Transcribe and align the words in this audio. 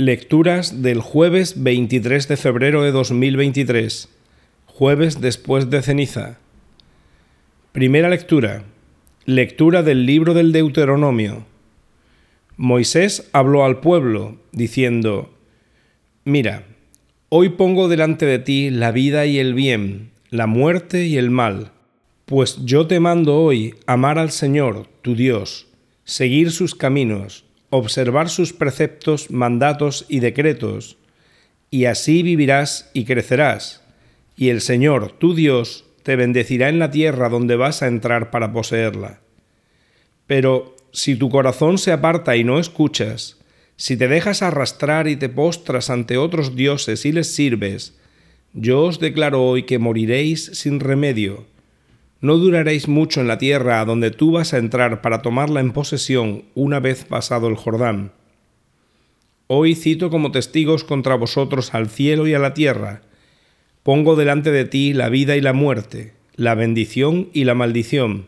Lecturas 0.00 0.80
del 0.80 1.02
jueves 1.02 1.62
23 1.62 2.26
de 2.26 2.38
febrero 2.38 2.82
de 2.82 2.90
2023, 2.90 4.08
jueves 4.64 5.20
después 5.20 5.68
de 5.68 5.82
ceniza. 5.82 6.38
Primera 7.72 8.08
lectura. 8.08 8.64
Lectura 9.26 9.82
del 9.82 10.06
libro 10.06 10.32
del 10.32 10.52
Deuteronomio. 10.52 11.44
Moisés 12.56 13.28
habló 13.34 13.66
al 13.66 13.80
pueblo, 13.80 14.38
diciendo, 14.52 15.34
Mira, 16.24 16.64
hoy 17.28 17.50
pongo 17.50 17.86
delante 17.86 18.24
de 18.24 18.38
ti 18.38 18.70
la 18.70 18.92
vida 18.92 19.26
y 19.26 19.38
el 19.38 19.52
bien, 19.52 20.12
la 20.30 20.46
muerte 20.46 21.04
y 21.04 21.18
el 21.18 21.28
mal, 21.28 21.72
pues 22.24 22.64
yo 22.64 22.86
te 22.86 23.00
mando 23.00 23.36
hoy 23.36 23.74
amar 23.84 24.18
al 24.18 24.30
Señor, 24.30 24.86
tu 25.02 25.14
Dios, 25.14 25.66
seguir 26.04 26.52
sus 26.52 26.74
caminos, 26.74 27.44
observar 27.70 28.28
sus 28.28 28.52
preceptos, 28.52 29.30
mandatos 29.30 30.04
y 30.08 30.20
decretos, 30.20 30.96
y 31.70 31.84
así 31.84 32.22
vivirás 32.22 32.90
y 32.92 33.04
crecerás, 33.04 33.82
y 34.36 34.48
el 34.48 34.60
Señor, 34.60 35.12
tu 35.12 35.34
Dios, 35.34 35.84
te 36.02 36.16
bendecirá 36.16 36.68
en 36.68 36.78
la 36.78 36.90
tierra 36.90 37.28
donde 37.28 37.56
vas 37.56 37.82
a 37.82 37.86
entrar 37.86 38.30
para 38.30 38.52
poseerla. 38.52 39.20
Pero 40.26 40.76
si 40.92 41.16
tu 41.16 41.28
corazón 41.28 41.78
se 41.78 41.92
aparta 41.92 42.36
y 42.36 42.44
no 42.44 42.58
escuchas, 42.58 43.38
si 43.76 43.96
te 43.96 44.08
dejas 44.08 44.42
arrastrar 44.42 45.08
y 45.08 45.16
te 45.16 45.28
postras 45.28 45.90
ante 45.90 46.16
otros 46.18 46.56
dioses 46.56 47.06
y 47.06 47.12
les 47.12 47.32
sirves, 47.34 47.98
yo 48.52 48.82
os 48.82 48.98
declaro 48.98 49.44
hoy 49.44 49.62
que 49.62 49.78
moriréis 49.78 50.46
sin 50.54 50.80
remedio, 50.80 51.46
no 52.20 52.36
duraréis 52.36 52.86
mucho 52.86 53.20
en 53.20 53.28
la 53.28 53.38
tierra 53.38 53.80
a 53.80 53.84
donde 53.84 54.10
tú 54.10 54.32
vas 54.32 54.52
a 54.52 54.58
entrar 54.58 55.00
para 55.00 55.22
tomarla 55.22 55.60
en 55.60 55.72
posesión 55.72 56.44
una 56.54 56.78
vez 56.78 57.04
pasado 57.04 57.48
el 57.48 57.56
Jordán. 57.56 58.12
Hoy 59.46 59.74
cito 59.74 60.10
como 60.10 60.30
testigos 60.30 60.84
contra 60.84 61.14
vosotros 61.14 61.74
al 61.74 61.88
cielo 61.88 62.26
y 62.28 62.34
a 62.34 62.38
la 62.38 62.54
tierra. 62.54 63.02
Pongo 63.82 64.14
delante 64.14 64.52
de 64.52 64.66
ti 64.66 64.92
la 64.92 65.08
vida 65.08 65.36
y 65.36 65.40
la 65.40 65.54
muerte, 65.54 66.12
la 66.36 66.54
bendición 66.54 67.30
y 67.32 67.44
la 67.44 67.54
maldición. 67.54 68.26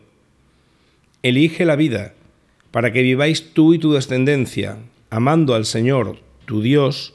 Elige 1.21 1.63
la 1.63 1.75
vida, 1.75 2.13
para 2.71 2.91
que 2.91 3.03
viváis 3.03 3.53
tú 3.53 3.73
y 3.73 3.79
tu 3.79 3.93
descendencia, 3.93 4.79
amando 5.11 5.53
al 5.53 5.65
Señor, 5.65 6.17
tu 6.45 6.61
Dios, 6.61 7.13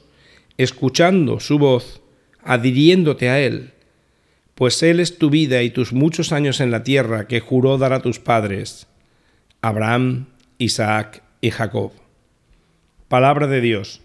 escuchando 0.56 1.40
su 1.40 1.58
voz, 1.58 2.00
adhiriéndote 2.42 3.28
a 3.28 3.40
Él 3.40 3.72
pues 4.58 4.82
Él 4.82 4.98
es 4.98 5.18
tu 5.18 5.30
vida 5.30 5.62
y 5.62 5.70
tus 5.70 5.92
muchos 5.92 6.32
años 6.32 6.60
en 6.60 6.72
la 6.72 6.82
tierra 6.82 7.28
que 7.28 7.38
juró 7.38 7.78
dar 7.78 7.92
a 7.92 8.02
tus 8.02 8.18
padres, 8.18 8.88
Abraham, 9.62 10.26
Isaac 10.58 11.22
y 11.40 11.50
Jacob. 11.50 11.92
Palabra 13.06 13.46
de 13.46 13.60
Dios. 13.60 14.00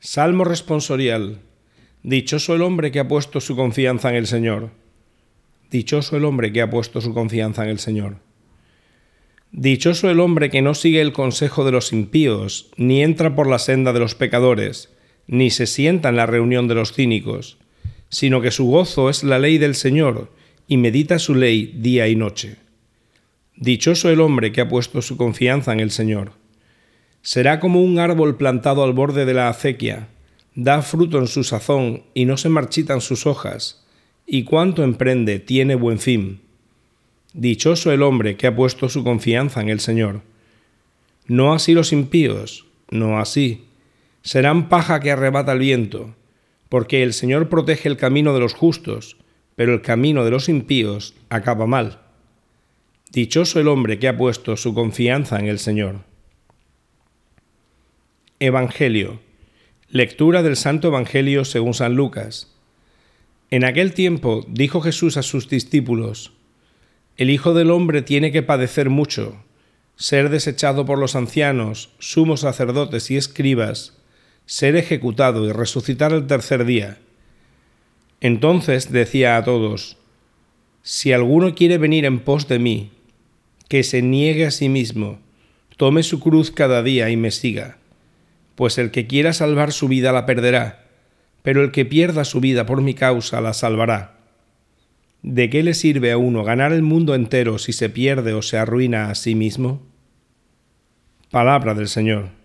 Salmo 0.00 0.42
responsorial. 0.42 1.38
Dichoso 2.02 2.56
el 2.56 2.62
hombre 2.62 2.90
que 2.90 2.98
ha 2.98 3.06
puesto 3.06 3.40
su 3.40 3.54
confianza 3.54 4.10
en 4.10 4.16
el 4.16 4.26
Señor. 4.26 4.70
Dichoso 5.70 6.16
el 6.16 6.24
hombre 6.24 6.52
que 6.52 6.60
ha 6.60 6.68
puesto 6.68 7.00
su 7.00 7.14
confianza 7.14 7.62
en 7.62 7.70
el 7.70 7.78
Señor. 7.78 8.16
Dichoso 9.52 10.10
el 10.10 10.18
hombre 10.18 10.50
que 10.50 10.62
no 10.62 10.74
sigue 10.74 11.00
el 11.00 11.12
consejo 11.12 11.64
de 11.64 11.70
los 11.70 11.92
impíos, 11.92 12.72
ni 12.76 13.04
entra 13.04 13.36
por 13.36 13.46
la 13.46 13.60
senda 13.60 13.92
de 13.92 14.00
los 14.00 14.16
pecadores, 14.16 14.92
ni 15.28 15.50
se 15.50 15.68
sienta 15.68 16.08
en 16.08 16.16
la 16.16 16.26
reunión 16.26 16.66
de 16.66 16.74
los 16.74 16.92
cínicos 16.92 17.58
sino 18.14 18.40
que 18.40 18.52
su 18.52 18.66
gozo 18.66 19.10
es 19.10 19.24
la 19.24 19.40
ley 19.40 19.58
del 19.58 19.74
Señor, 19.74 20.30
y 20.68 20.76
medita 20.76 21.18
su 21.18 21.34
ley 21.34 21.74
día 21.74 22.06
y 22.06 22.14
noche. 22.14 22.58
Dichoso 23.56 24.08
el 24.08 24.20
hombre 24.20 24.52
que 24.52 24.60
ha 24.60 24.68
puesto 24.68 25.02
su 25.02 25.16
confianza 25.16 25.72
en 25.72 25.80
el 25.80 25.90
Señor. 25.90 26.30
Será 27.22 27.58
como 27.58 27.82
un 27.82 27.98
árbol 27.98 28.36
plantado 28.36 28.84
al 28.84 28.92
borde 28.92 29.24
de 29.24 29.34
la 29.34 29.48
acequia, 29.48 30.10
da 30.54 30.80
fruto 30.82 31.18
en 31.18 31.26
su 31.26 31.42
sazón 31.42 32.04
y 32.14 32.24
no 32.24 32.36
se 32.36 32.48
marchitan 32.48 33.00
sus 33.00 33.26
hojas, 33.26 33.84
y 34.28 34.44
cuanto 34.44 34.84
emprende 34.84 35.40
tiene 35.40 35.74
buen 35.74 35.98
fin. 35.98 36.40
Dichoso 37.32 37.90
el 37.90 38.04
hombre 38.04 38.36
que 38.36 38.46
ha 38.46 38.54
puesto 38.54 38.88
su 38.88 39.02
confianza 39.02 39.60
en 39.60 39.70
el 39.70 39.80
Señor. 39.80 40.20
No 41.26 41.52
así 41.52 41.72
los 41.72 41.92
impíos, 41.92 42.64
no 42.90 43.18
así. 43.18 43.64
Serán 44.22 44.68
paja 44.68 45.00
que 45.00 45.10
arrebata 45.10 45.50
el 45.50 45.58
viento 45.58 46.14
porque 46.68 47.02
el 47.02 47.12
Señor 47.12 47.48
protege 47.48 47.88
el 47.88 47.96
camino 47.96 48.34
de 48.34 48.40
los 48.40 48.54
justos, 48.54 49.16
pero 49.56 49.72
el 49.72 49.82
camino 49.82 50.24
de 50.24 50.30
los 50.30 50.48
impíos 50.48 51.14
acaba 51.28 51.66
mal. 51.66 52.00
Dichoso 53.12 53.60
el 53.60 53.68
hombre 53.68 53.98
que 53.98 54.08
ha 54.08 54.16
puesto 54.16 54.56
su 54.56 54.74
confianza 54.74 55.38
en 55.38 55.46
el 55.46 55.58
Señor. 55.58 56.00
Evangelio. 58.40 59.20
Lectura 59.88 60.42
del 60.42 60.56
Santo 60.56 60.88
Evangelio 60.88 61.44
según 61.44 61.74
San 61.74 61.94
Lucas. 61.94 62.52
En 63.50 63.64
aquel 63.64 63.94
tiempo 63.94 64.44
dijo 64.48 64.80
Jesús 64.80 65.16
a 65.16 65.22
sus 65.22 65.48
discípulos, 65.48 66.32
El 67.16 67.30
Hijo 67.30 67.54
del 67.54 67.70
Hombre 67.70 68.02
tiene 68.02 68.32
que 68.32 68.42
padecer 68.42 68.90
mucho, 68.90 69.36
ser 69.94 70.30
desechado 70.30 70.84
por 70.84 70.98
los 70.98 71.14
ancianos, 71.14 71.90
sumos 72.00 72.40
sacerdotes 72.40 73.12
y 73.12 73.16
escribas, 73.16 73.96
ser 74.46 74.76
ejecutado 74.76 75.46
y 75.46 75.52
resucitar 75.52 76.12
el 76.12 76.26
tercer 76.26 76.64
día. 76.64 76.98
Entonces 78.20 78.92
decía 78.92 79.36
a 79.36 79.44
todos, 79.44 79.96
Si 80.82 81.12
alguno 81.12 81.54
quiere 81.54 81.78
venir 81.78 82.04
en 82.04 82.20
pos 82.20 82.48
de 82.48 82.58
mí, 82.58 82.90
que 83.68 83.82
se 83.82 84.02
niegue 84.02 84.46
a 84.46 84.50
sí 84.50 84.68
mismo, 84.68 85.18
tome 85.76 86.02
su 86.02 86.20
cruz 86.20 86.50
cada 86.50 86.82
día 86.82 87.10
y 87.10 87.16
me 87.16 87.30
siga, 87.30 87.78
pues 88.54 88.78
el 88.78 88.90
que 88.90 89.06
quiera 89.06 89.32
salvar 89.32 89.72
su 89.72 89.88
vida 89.88 90.12
la 90.12 90.26
perderá, 90.26 90.84
pero 91.42 91.62
el 91.62 91.72
que 91.72 91.84
pierda 91.84 92.24
su 92.24 92.40
vida 92.40 92.66
por 92.66 92.82
mi 92.82 92.94
causa 92.94 93.40
la 93.40 93.52
salvará. 93.52 94.18
¿De 95.22 95.48
qué 95.48 95.62
le 95.62 95.72
sirve 95.72 96.12
a 96.12 96.18
uno 96.18 96.44
ganar 96.44 96.72
el 96.72 96.82
mundo 96.82 97.14
entero 97.14 97.58
si 97.58 97.72
se 97.72 97.88
pierde 97.88 98.34
o 98.34 98.42
se 98.42 98.58
arruina 98.58 99.10
a 99.10 99.14
sí 99.14 99.34
mismo? 99.34 99.82
Palabra 101.30 101.74
del 101.74 101.88
Señor. 101.88 102.43